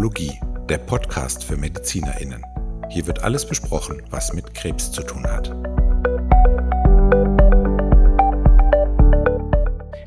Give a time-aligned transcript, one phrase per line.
[0.00, 2.42] Onkologie, der Podcast für MedizinerInnen.
[2.88, 5.54] Hier wird alles besprochen, was mit Krebs zu tun hat.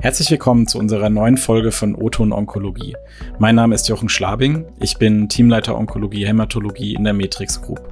[0.01, 2.95] Herzlich willkommen zu unserer neuen Folge von Oton Onkologie.
[3.37, 4.65] Mein Name ist Jochen Schlabing.
[4.79, 7.82] Ich bin Teamleiter Onkologie Hämatologie in der Matrix Group.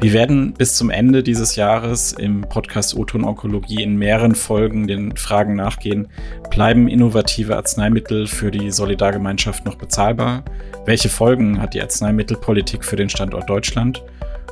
[0.00, 5.14] Wir werden bis zum Ende dieses Jahres im Podcast Oton Onkologie in mehreren Folgen den
[5.14, 6.08] Fragen nachgehen,
[6.48, 10.42] bleiben innovative Arzneimittel für die Solidargemeinschaft noch bezahlbar?
[10.86, 14.02] Welche Folgen hat die Arzneimittelpolitik für den Standort Deutschland?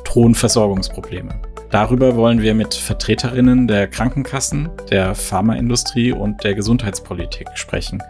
[0.04, 1.40] Drohen Versorgungsprobleme?
[1.70, 8.02] Darüber wollen wir mit Vertreterinnen der Krankenkassen, der Pharmaindustrie und der Gesundheitspolitik sprechen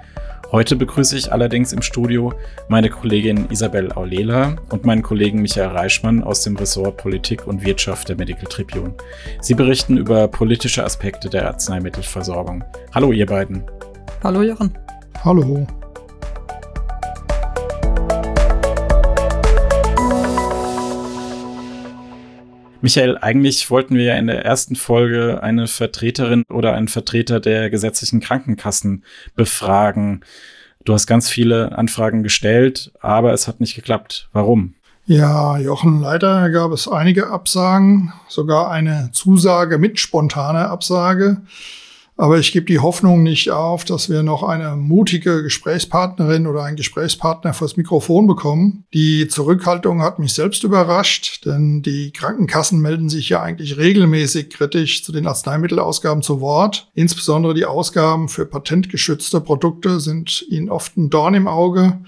[0.51, 2.33] Heute begrüße ich allerdings im Studio
[2.69, 8.09] meine Kollegin Isabel Aulela und meinen Kollegen Michael Reichmann aus dem Ressort Politik und Wirtschaft
[8.09, 8.95] der Medical Tribune.
[9.42, 12.64] Sie berichten über politische Aspekte der Arzneimittelversorgung.
[12.95, 13.62] Hallo ihr beiden.
[14.22, 14.72] Hallo Jochen.
[15.22, 15.67] Hallo.
[22.81, 27.71] Michael, eigentlich wollten wir ja in der ersten Folge eine Vertreterin oder einen Vertreter der
[27.71, 30.25] gesetzlichen Krankenkassen befragen.
[30.84, 34.29] Du hast ganz viele Anfragen gestellt, aber es hat nicht geklappt.
[34.33, 34.75] Warum?
[35.06, 41.39] Ja, Jochen, leider gab es einige Absagen, sogar eine Zusage mit spontaner Absage.
[42.20, 46.77] Aber ich gebe die Hoffnung nicht auf, dass wir noch eine mutige Gesprächspartnerin oder einen
[46.77, 48.84] Gesprächspartner vors Mikrofon bekommen.
[48.92, 55.05] Die Zurückhaltung hat mich selbst überrascht, denn die Krankenkassen melden sich ja eigentlich regelmäßig kritisch
[55.05, 56.91] zu den Arzneimittelausgaben zu Wort.
[56.94, 62.00] Insbesondere die Ausgaben für patentgeschützte Produkte sind ihnen oft ein Dorn im Auge.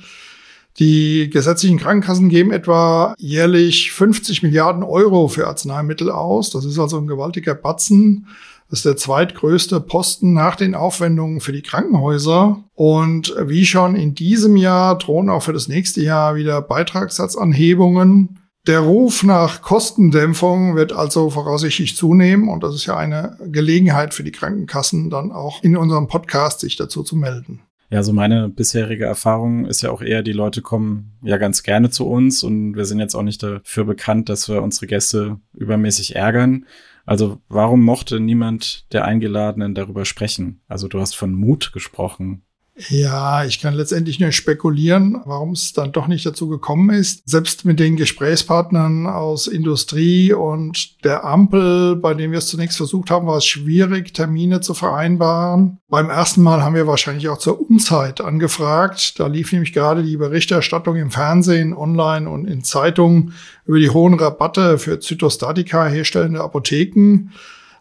[0.81, 6.51] Die gesetzlichen Krankenkassen geben etwa jährlich 50 Milliarden Euro für Arzneimittel aus.
[6.51, 8.27] Das ist also ein gewaltiger Batzen.
[8.71, 12.65] Ist der zweitgrößte Posten nach den Aufwendungen für die Krankenhäuser.
[12.75, 18.39] Und wie schon in diesem Jahr drohen auch für das nächste Jahr wieder Beitragssatzanhebungen.
[18.67, 24.23] Der Ruf nach Kostendämpfung wird also voraussichtlich zunehmen und das ist ja eine Gelegenheit für
[24.23, 27.61] die Krankenkassen, dann auch in unserem Podcast sich dazu zu melden.
[27.89, 31.91] Ja, so meine bisherige Erfahrung ist ja auch eher, die Leute kommen ja ganz gerne
[31.91, 36.15] zu uns und wir sind jetzt auch nicht dafür bekannt, dass wir unsere Gäste übermäßig
[36.15, 36.67] ärgern.
[37.11, 40.61] Also warum mochte niemand der Eingeladenen darüber sprechen?
[40.69, 42.45] Also du hast von Mut gesprochen.
[42.89, 47.29] Ja, ich kann letztendlich nur spekulieren, warum es dann doch nicht dazu gekommen ist.
[47.29, 53.11] Selbst mit den Gesprächspartnern aus Industrie und der Ampel, bei denen wir es zunächst versucht
[53.11, 55.79] haben, war es schwierig, Termine zu vereinbaren.
[55.89, 59.19] Beim ersten Mal haben wir wahrscheinlich auch zur Unzeit angefragt.
[59.19, 63.35] Da lief nämlich gerade die Berichterstattung im Fernsehen, online und in Zeitungen
[63.67, 67.31] über die hohen Rabatte für Zytostatika herstellende Apotheken.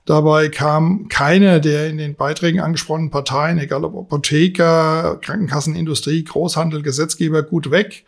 [0.09, 7.43] Dabei kam keine der in den Beiträgen angesprochenen Parteien, egal ob Apotheker, Krankenkassenindustrie, Großhandel, Gesetzgeber,
[7.43, 8.05] gut weg.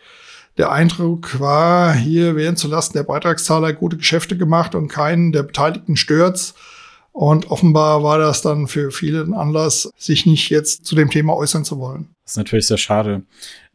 [0.58, 5.96] Der Eindruck war, hier werden zulasten der Beitragszahler gute Geschäfte gemacht und keinen der Beteiligten
[5.96, 6.56] stört's.
[7.12, 11.36] Und offenbar war das dann für viele ein Anlass, sich nicht jetzt zu dem Thema
[11.36, 12.08] äußern zu wollen.
[12.24, 13.22] Das ist natürlich sehr schade.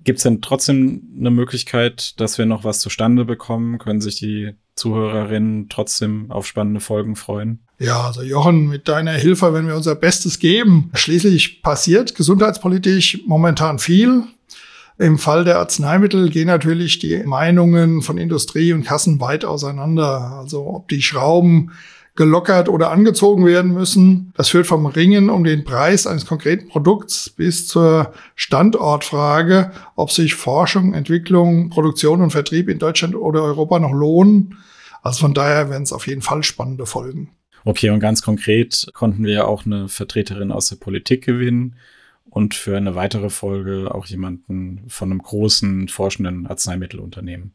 [0.03, 3.78] Gibt es denn trotzdem eine Möglichkeit, dass wir noch was zustande bekommen?
[3.78, 7.60] Können sich die Zuhörerinnen trotzdem auf spannende Folgen freuen?
[7.78, 10.91] Ja, also Jochen, mit deiner Hilfe werden wir unser Bestes geben.
[10.94, 14.25] Schließlich passiert gesundheitspolitisch momentan viel.
[14.98, 20.38] Im Fall der Arzneimittel gehen natürlich die Meinungen von Industrie und Kassen weit auseinander.
[20.38, 21.72] Also ob die Schrauben
[22.16, 24.32] gelockert oder angezogen werden müssen.
[24.37, 30.34] Das führt vom Ringen um den Preis eines konkreten Produkts bis zur Standortfrage, ob sich
[30.34, 34.59] Forschung, Entwicklung, Produktion und Vertrieb in Deutschland oder Europa noch lohnen.
[35.03, 37.31] Also von daher werden es auf jeden Fall spannende Folgen.
[37.65, 41.77] Okay, und ganz konkret konnten wir auch eine Vertreterin aus der Politik gewinnen
[42.36, 47.54] und für eine weitere Folge auch jemanden von einem großen forschenden Arzneimittelunternehmen.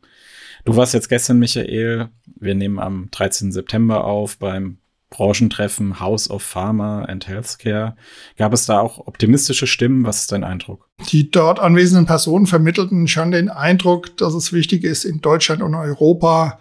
[0.65, 2.09] Du warst jetzt gestern, Michael.
[2.25, 3.51] Wir nehmen am 13.
[3.51, 4.79] September auf beim
[5.11, 7.95] Branchentreffen House of Pharma and Healthcare.
[8.37, 10.03] Gab es da auch optimistische Stimmen?
[10.03, 10.89] Was ist dein Eindruck?
[11.11, 15.75] Die dort anwesenden Personen vermittelten schon den Eindruck, dass es wichtig ist, in Deutschland und
[15.75, 16.59] Europa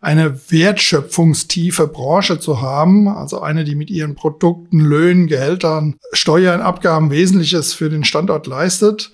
[0.00, 7.10] eine wertschöpfungstiefe Branche zu haben, also eine, die mit ihren Produkten, Löhnen, Gehältern, Steuern, Abgaben
[7.10, 9.12] Wesentliches für den Standort leistet.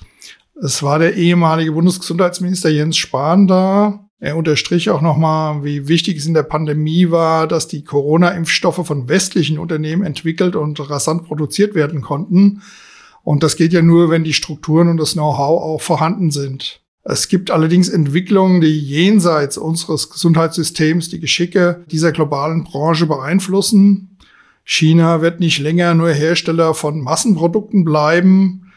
[0.63, 4.09] Es war der ehemalige Bundesgesundheitsminister Jens Spahn da.
[4.19, 9.09] Er unterstrich auch nochmal, wie wichtig es in der Pandemie war, dass die Corona-Impfstoffe von
[9.09, 12.63] westlichen Unternehmen entwickelt und rasant produziert werden konnten.
[13.23, 16.81] Und das geht ja nur, wenn die Strukturen und das Know-how auch vorhanden sind.
[17.09, 24.19] Es gibt allerdings Entwicklungen, die jenseits unseres Gesundheitssystems die Geschicke dieser globalen Branche beeinflussen.
[24.65, 28.73] China wird nicht länger nur Hersteller von Massenprodukten bleiben.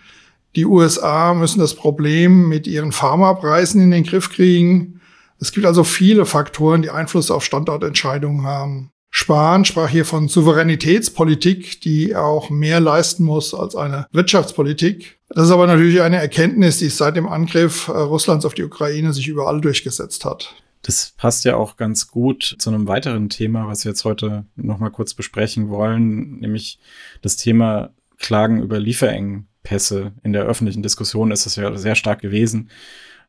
[0.55, 5.01] Die USA müssen das Problem mit ihren Pharmapreisen in den Griff kriegen.
[5.39, 8.91] Es gibt also viele Faktoren, die Einfluss auf Standortentscheidungen haben.
[9.11, 15.19] Spahn sprach hier von Souveränitätspolitik, die auch mehr leisten muss als eine Wirtschaftspolitik.
[15.29, 19.13] Das ist aber natürlich eine Erkenntnis, die seit dem Angriff äh, Russlands auf die Ukraine
[19.13, 20.55] sich überall durchgesetzt hat.
[20.81, 24.79] Das passt ja auch ganz gut zu einem weiteren Thema, was wir jetzt heute noch
[24.79, 26.79] mal kurz besprechen wollen, nämlich
[27.21, 30.13] das Thema Klagen über Lieferengpässe.
[30.23, 32.69] In der öffentlichen Diskussion ist das ja sehr stark gewesen.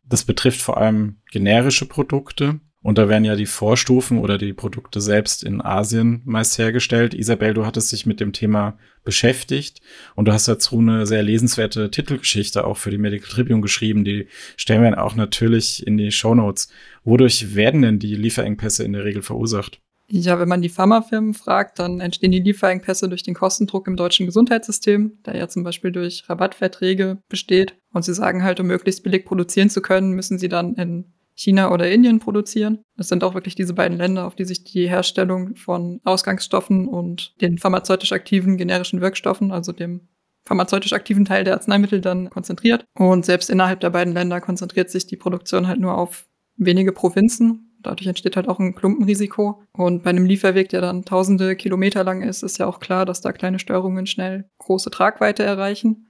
[0.05, 2.61] Das betrifft vor allem generische Produkte.
[2.83, 7.13] Und da werden ja die Vorstufen oder die Produkte selbst in Asien meist hergestellt.
[7.13, 9.81] Isabel, du hattest dich mit dem Thema beschäftigt
[10.15, 14.05] und du hast dazu eine sehr lesenswerte Titelgeschichte auch für die Medical Tribune geschrieben.
[14.05, 16.69] Die stellen wir auch natürlich in die Show Notes.
[17.05, 19.81] Wodurch werden denn die Lieferengpässe in der Regel verursacht?
[20.13, 24.27] Ja, wenn man die Pharmafirmen fragt, dann entstehen die Lieferengpässe durch den Kostendruck im deutschen
[24.27, 27.77] Gesundheitssystem, der ja zum Beispiel durch Rabattverträge besteht.
[27.93, 31.05] Und sie sagen halt, um möglichst billig produzieren zu können, müssen sie dann in
[31.41, 32.81] China oder Indien produzieren.
[32.97, 37.35] Das sind auch wirklich diese beiden Länder, auf die sich die Herstellung von Ausgangsstoffen und
[37.41, 40.09] den pharmazeutisch aktiven generischen Wirkstoffen, also dem
[40.45, 42.85] pharmazeutisch aktiven Teil der Arzneimittel dann konzentriert.
[42.95, 46.27] Und selbst innerhalb der beiden Länder konzentriert sich die Produktion halt nur auf
[46.57, 49.63] wenige Provinzen Dadurch entsteht halt auch ein Klumpenrisiko.
[49.73, 53.21] Und bei einem Lieferweg, der dann tausende Kilometer lang ist, ist ja auch klar, dass
[53.21, 56.07] da kleine Störungen schnell große Tragweite erreichen.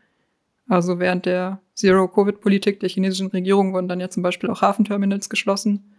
[0.69, 5.95] Also während der Zero-Covid-Politik der chinesischen Regierung wurden dann ja zum Beispiel auch Hafenterminals geschlossen.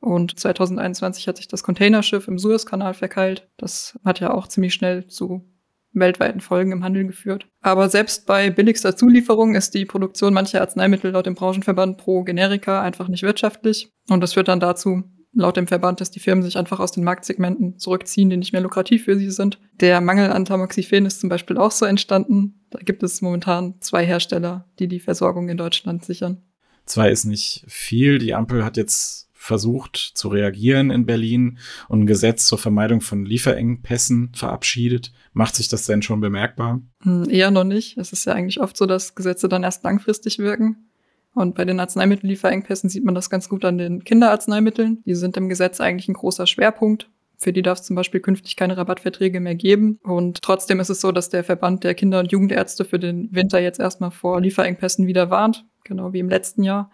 [0.00, 3.48] Und 2021 hat sich das Containerschiff im Suezkanal verkeilt.
[3.56, 5.44] Das hat ja auch ziemlich schnell zu
[5.92, 7.46] weltweiten Folgen im Handel geführt.
[7.60, 12.82] Aber selbst bei billigster Zulieferung ist die Produktion mancher Arzneimittel laut dem Branchenverband pro Generika
[12.82, 13.92] einfach nicht wirtschaftlich.
[14.08, 17.04] Und das führt dann dazu, laut dem Verband, dass die Firmen sich einfach aus den
[17.04, 19.58] Marktsegmenten zurückziehen, die nicht mehr lukrativ für sie sind.
[19.80, 22.60] Der Mangel an Tamoxifen ist zum Beispiel auch so entstanden.
[22.70, 26.42] Da gibt es momentan zwei Hersteller, die die Versorgung in Deutschland sichern.
[26.84, 28.18] Zwei ist nicht viel.
[28.18, 31.58] Die Ampel hat jetzt versucht zu reagieren in Berlin
[31.88, 35.12] und ein Gesetz zur Vermeidung von Lieferengpässen verabschiedet.
[35.32, 36.80] Macht sich das denn schon bemerkbar?
[37.02, 37.98] Hm, eher noch nicht.
[37.98, 40.88] Es ist ja eigentlich oft so, dass Gesetze dann erst langfristig wirken.
[41.34, 45.02] Und bei den Arzneimittellieferengpässen sieht man das ganz gut an den Kinderarzneimitteln.
[45.06, 47.08] Die sind im Gesetz eigentlich ein großer Schwerpunkt.
[47.38, 49.98] Für die darf es zum Beispiel künftig keine Rabattverträge mehr geben.
[50.04, 53.60] Und trotzdem ist es so, dass der Verband der Kinder- und Jugendärzte für den Winter
[53.60, 56.90] jetzt erstmal vor Lieferengpässen wieder warnt, genau wie im letzten Jahr.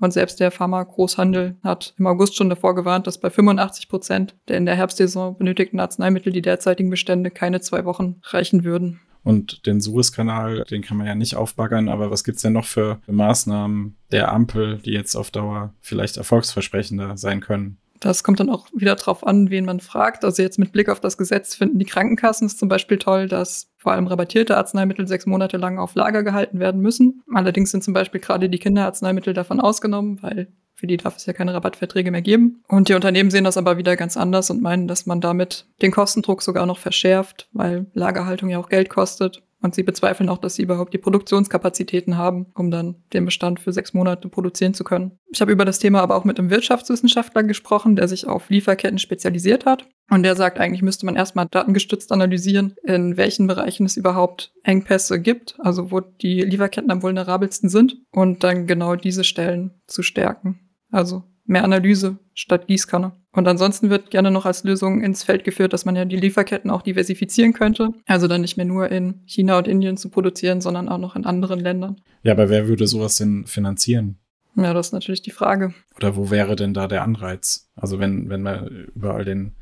[0.00, 4.58] Und selbst der Pharma-Großhandel hat im August schon davor gewarnt, dass bei 85 Prozent der
[4.58, 9.00] in der Herbstsaison benötigten Arzneimittel die derzeitigen Bestände keine zwei Wochen reichen würden.
[9.28, 12.98] Und den Suezkanal, den kann man ja nicht aufbaggern, aber was gibt's denn noch für
[13.08, 17.76] Maßnahmen der Ampel, die jetzt auf Dauer vielleicht erfolgsversprechender sein können?
[18.00, 20.24] Das kommt dann auch wieder drauf an, wen man fragt.
[20.24, 23.70] Also jetzt mit Blick auf das Gesetz finden die Krankenkassen es zum Beispiel toll, dass
[23.76, 27.22] vor allem rabattierte Arzneimittel sechs Monate lang auf Lager gehalten werden müssen.
[27.30, 30.48] Allerdings sind zum Beispiel gerade die Kinderarzneimittel davon ausgenommen, weil
[30.78, 32.62] für die darf es ja keine Rabattverträge mehr geben.
[32.68, 35.90] Und die Unternehmen sehen das aber wieder ganz anders und meinen, dass man damit den
[35.90, 39.42] Kostendruck sogar noch verschärft, weil Lagerhaltung ja auch Geld kostet.
[39.60, 43.72] Und sie bezweifeln auch, dass sie überhaupt die Produktionskapazitäten haben, um dann den Bestand für
[43.72, 45.18] sechs Monate produzieren zu können.
[45.32, 49.00] Ich habe über das Thema aber auch mit einem Wirtschaftswissenschaftler gesprochen, der sich auf Lieferketten
[49.00, 49.88] spezialisiert hat.
[50.10, 55.20] Und der sagt, eigentlich müsste man erstmal datengestützt analysieren, in welchen Bereichen es überhaupt Engpässe
[55.20, 60.67] gibt, also wo die Lieferketten am vulnerabelsten sind, und dann genau diese Stellen zu stärken.
[60.90, 63.12] Also mehr Analyse statt Gießkanne.
[63.32, 66.70] Und ansonsten wird gerne noch als Lösung ins Feld geführt, dass man ja die Lieferketten
[66.70, 67.90] auch diversifizieren könnte.
[68.06, 71.24] Also dann nicht mehr nur in China und Indien zu produzieren, sondern auch noch in
[71.24, 72.00] anderen Ländern.
[72.22, 74.18] Ja, aber wer würde sowas denn finanzieren?
[74.56, 75.72] Ja, das ist natürlich die Frage.
[75.96, 77.70] Oder wo wäre denn da der Anreiz?
[77.76, 79.54] Also wenn, wenn wir überall den,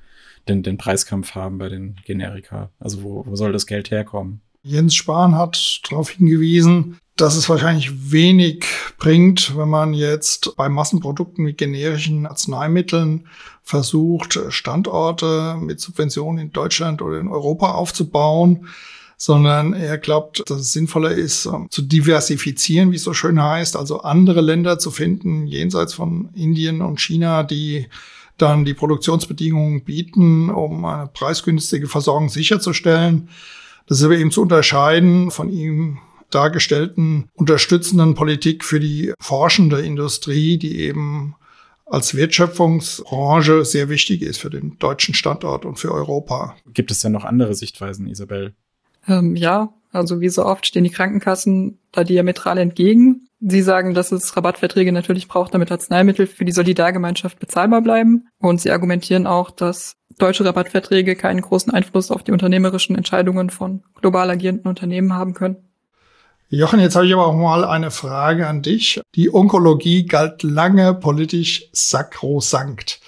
[0.49, 2.71] den, den Preiskampf haben bei den Generika.
[2.79, 4.41] Also wo, wo soll das Geld herkommen?
[4.63, 8.67] Jens Spahn hat darauf hingewiesen, dass es wahrscheinlich wenig
[8.99, 13.27] bringt, wenn man jetzt bei Massenprodukten mit generischen Arzneimitteln
[13.63, 18.69] versucht, Standorte mit Subventionen in Deutschland oder in Europa aufzubauen,
[19.17, 23.77] sondern er glaubt, dass es sinnvoller ist, ähm, zu diversifizieren, wie es so schön heißt,
[23.77, 27.87] also andere Länder zu finden, jenseits von Indien und China, die
[28.37, 33.31] dann die Produktionsbedingungen bieten, um eine preisgünstige Versorgung sicherzustellen.
[33.87, 35.99] Das ist aber eben zu unterscheiden von ihm
[36.31, 41.37] dargestellten unterstützenden Politik für die forschende Industrie, die eben
[41.87, 46.57] als Wertschöpfungsbranche sehr wichtig ist für den deutschen Standort und für Europa.
[46.75, 48.55] Gibt es denn noch andere Sichtweisen, Isabel?
[49.07, 53.29] Ähm, ja, also wie so oft stehen die Krankenkassen da diametral entgegen.
[53.41, 58.29] Sie sagen, dass es Rabattverträge natürlich braucht, damit Arzneimittel für die Solidargemeinschaft bezahlbar bleiben.
[58.39, 63.83] Und sie argumentieren auch, dass deutsche Rabattverträge keinen großen Einfluss auf die unternehmerischen Entscheidungen von
[64.01, 65.57] global agierenden Unternehmen haben können.
[66.49, 69.01] Jochen, jetzt habe ich aber auch mal eine Frage an dich.
[69.17, 73.01] Die Onkologie galt lange politisch sakrosankt.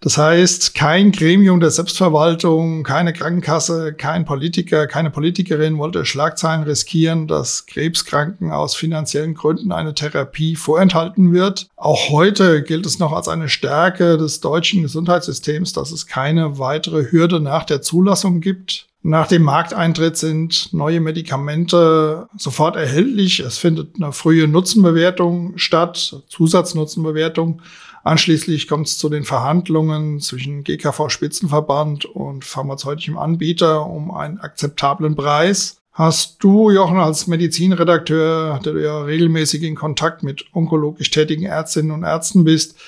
[0.00, 7.28] Das heißt, kein Gremium der Selbstverwaltung, keine Krankenkasse, kein Politiker, keine Politikerin wollte Schlagzeilen riskieren,
[7.28, 11.68] dass Krebskranken aus finanziellen Gründen eine Therapie vorenthalten wird.
[11.76, 17.10] Auch heute gilt es noch als eine Stärke des deutschen Gesundheitssystems, dass es keine weitere
[17.10, 18.88] Hürde nach der Zulassung gibt.
[19.06, 23.40] Nach dem Markteintritt sind neue Medikamente sofort erhältlich.
[23.40, 27.60] Es findet eine frühe Nutzenbewertung statt, Zusatznutzenbewertung.
[28.02, 35.76] Anschließend kommt es zu den Verhandlungen zwischen GKV-Spitzenverband und pharmazeutischem Anbieter um einen akzeptablen Preis.
[35.92, 41.90] Hast du, Jochen, als Medizinredakteur, der du ja regelmäßig in Kontakt mit onkologisch tätigen Ärztinnen
[41.90, 42.78] und Ärzten bist,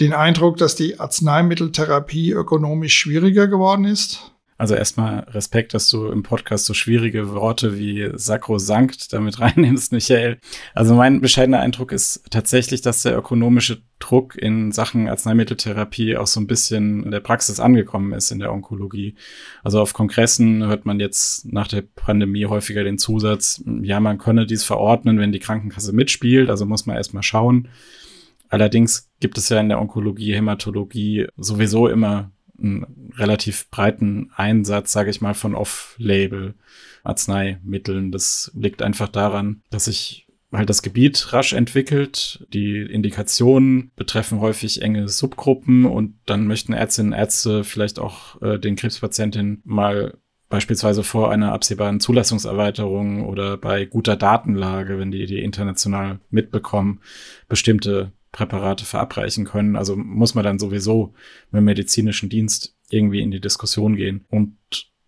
[0.00, 4.31] den Eindruck, dass die Arzneimitteltherapie ökonomisch schwieriger geworden ist?
[4.62, 10.38] Also erstmal Respekt, dass du im Podcast so schwierige Worte wie sakrosankt damit reinnimmst, Michael.
[10.72, 16.38] Also mein bescheidener Eindruck ist tatsächlich, dass der ökonomische Druck in Sachen Arzneimitteltherapie auch so
[16.38, 19.16] ein bisschen in der Praxis angekommen ist in der Onkologie.
[19.64, 24.46] Also auf Kongressen hört man jetzt nach der Pandemie häufiger den Zusatz, ja, man könne
[24.46, 26.50] dies verordnen, wenn die Krankenkasse mitspielt.
[26.50, 27.66] Also muss man erstmal schauen.
[28.48, 32.30] Allerdings gibt es ja in der Onkologie, Hämatologie sowieso immer
[32.62, 36.54] einen relativ breiten Einsatz, sage ich mal, von Off-Label
[37.04, 38.12] Arzneimitteln.
[38.12, 42.46] Das liegt einfach daran, dass sich halt das Gebiet rasch entwickelt.
[42.52, 48.58] Die Indikationen betreffen häufig enge Subgruppen und dann möchten Ärztinnen und Ärzte vielleicht auch äh,
[48.58, 55.42] den Krebspatientinnen mal beispielsweise vor einer absehbaren Zulassungserweiterung oder bei guter Datenlage, wenn die die
[55.42, 57.00] international mitbekommen,
[57.48, 59.76] bestimmte Präparate verabreichen können.
[59.76, 61.14] Also muss man dann sowieso
[61.50, 64.24] mit dem medizinischen Dienst irgendwie in die Diskussion gehen.
[64.30, 64.56] Und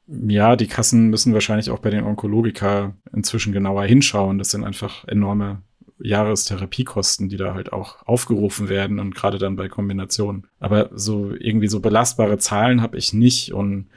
[0.07, 4.39] ja, die Kassen müssen wahrscheinlich auch bei den Onkologika inzwischen genauer hinschauen.
[4.39, 5.63] Das sind einfach enorme
[5.99, 10.47] Jahrestherapiekosten, die da halt auch aufgerufen werden und gerade dann bei Kombinationen.
[10.59, 13.89] Aber so irgendwie so belastbare Zahlen habe ich nicht und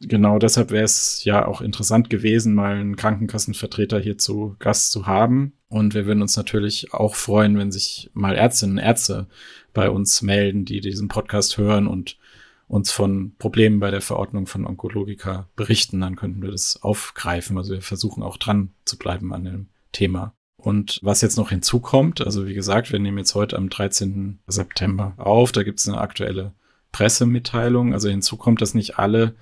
[0.00, 5.06] genau deshalb wäre es ja auch interessant gewesen, mal einen Krankenkassenvertreter hier zu Gast zu
[5.06, 5.52] haben.
[5.68, 9.28] Und wir würden uns natürlich auch freuen, wenn sich mal Ärztinnen und Ärzte
[9.72, 12.18] bei uns melden, die diesen Podcast hören und
[12.66, 16.00] uns von Problemen bei der Verordnung von Onkologika berichten.
[16.00, 17.58] Dann könnten wir das aufgreifen.
[17.58, 20.34] Also wir versuchen auch dran zu bleiben an dem Thema.
[20.56, 24.40] Und was jetzt noch hinzukommt, also wie gesagt, wir nehmen jetzt heute am 13.
[24.46, 26.52] September auf, da gibt es eine aktuelle
[26.92, 27.92] Pressemitteilung.
[27.92, 29.34] Also hinzu kommt, dass nicht alle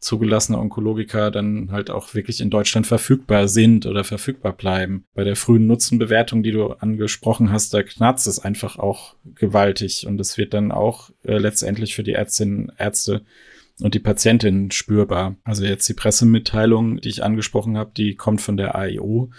[0.00, 5.04] zugelassene Onkologika dann halt auch wirklich in Deutschland verfügbar sind oder verfügbar bleiben.
[5.14, 10.20] Bei der frühen Nutzenbewertung, die du angesprochen hast, da knarzt es einfach auch gewaltig und
[10.20, 13.22] es wird dann auch äh, letztendlich für die Ärztinnen, Ärzte
[13.80, 15.36] und die Patientinnen spürbar.
[15.44, 19.30] Also jetzt die Pressemitteilung, die ich angesprochen habe, die kommt von der AIO,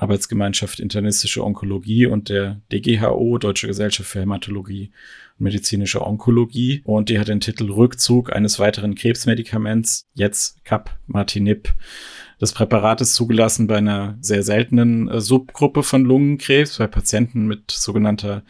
[0.00, 4.90] Arbeitsgemeinschaft Internistische Onkologie und der DGHO, Deutsche Gesellschaft für Hämatologie
[5.38, 6.82] und medizinische Onkologie.
[6.84, 11.74] Und die hat den Titel Rückzug eines weiteren Krebsmedikaments, jetzt Capmatinib.
[12.38, 17.70] Das Präparat ist zugelassen bei einer sehr seltenen äh, Subgruppe von Lungenkrebs, bei Patienten mit
[17.70, 18.44] sogenannter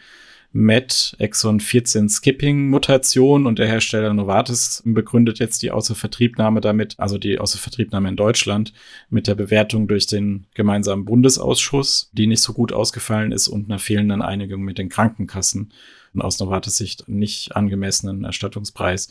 [0.51, 7.19] MET Exon 14 Skipping Mutation und der Hersteller Novartis begründet jetzt die Außervertriebnahme damit, also
[7.19, 8.73] die Außervertriebnahme in Deutschland
[9.11, 13.77] mit der Bewertung durch den gemeinsamen Bundesausschuss, die nicht so gut ausgefallen ist und einer
[13.77, 15.71] fehlenden Einigung mit den Krankenkassen
[16.15, 19.09] und aus Novartis Sicht nicht angemessenen Erstattungspreis.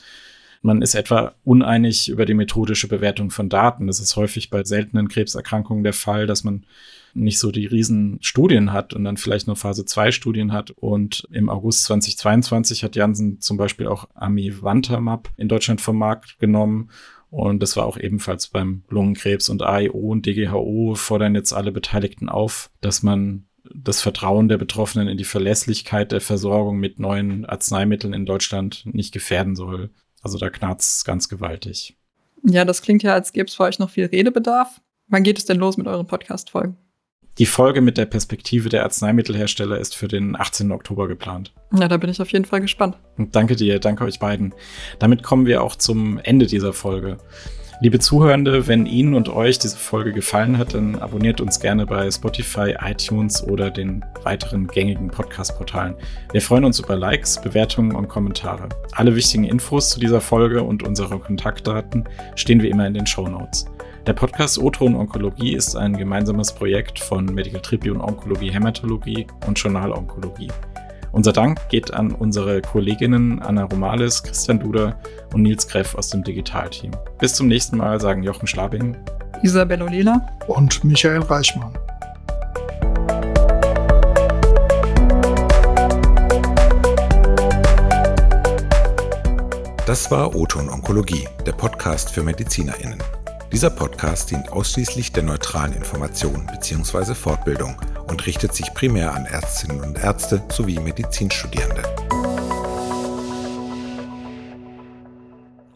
[0.63, 3.87] Man ist etwa uneinig über die methodische Bewertung von Daten.
[3.87, 6.65] Das ist häufig bei seltenen Krebserkrankungen der Fall, dass man
[7.15, 10.71] nicht so die riesen Studien hat und dann vielleicht nur Phase 2 Studien hat.
[10.71, 16.91] Und im August 2022 hat Janssen zum Beispiel auch Amivantamab in Deutschland vom Markt genommen.
[17.31, 22.29] Und das war auch ebenfalls beim Lungenkrebs und AIO und DGHO fordern jetzt alle Beteiligten
[22.29, 28.15] auf, dass man das Vertrauen der Betroffenen in die Verlässlichkeit der Versorgung mit neuen Arzneimitteln
[28.15, 29.91] in Deutschland nicht gefährden soll.
[30.29, 31.97] Also da knarzt es ganz gewaltig.
[32.45, 34.83] Ja, das klingt ja, als gäbe es für euch noch viel Redebedarf.
[35.07, 36.77] Wann geht es denn los mit euren Podcast-Folgen?
[37.39, 40.71] Die Folge mit der Perspektive der Arzneimittelhersteller ist für den 18.
[40.71, 41.55] Oktober geplant.
[41.73, 42.99] Ja, da bin ich auf jeden Fall gespannt.
[43.17, 44.53] Und danke dir, danke euch beiden.
[44.99, 47.17] Damit kommen wir auch zum Ende dieser Folge.
[47.81, 52.11] Liebe Zuhörende, wenn Ihnen und euch diese Folge gefallen hat, dann abonniert uns gerne bei
[52.11, 55.95] Spotify, iTunes oder den weiteren gängigen Podcast-Portalen.
[56.33, 58.69] Wir freuen uns über Likes, Bewertungen und Kommentare.
[58.97, 62.03] Alle wichtigen Infos zu dieser Folge und unsere Kontaktdaten
[62.35, 63.67] stehen wie immer in den Show Notes.
[64.09, 69.93] Der Podcast O-Ton Onkologie ist ein gemeinsames Projekt von Medical Tribune Onkologie Hämatologie und Journal
[69.93, 70.49] Onkologie.
[71.19, 74.97] Unser Dank geht an unsere Kolleginnen Anna Romales, Christian Duder
[75.35, 76.93] und Nils Greff aus dem Digitalteam.
[77.19, 78.97] Bis zum nächsten Mal sagen Jochen Schlabing,
[79.43, 81.77] Isabel Olela und Michael Reichmann.
[89.87, 93.03] Das war Oton Onkologie, der Podcast für MedizinerInnen.
[93.51, 97.13] Dieser Podcast dient ausschließlich der neutralen Information bzw.
[97.15, 97.75] Fortbildung
[98.09, 101.83] und richtet sich primär an Ärztinnen und Ärzte sowie Medizinstudierende.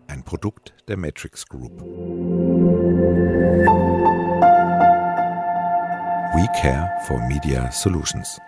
[0.08, 1.80] Ein Produkt der Matrix Group.
[6.34, 8.40] We care for Media Solutions.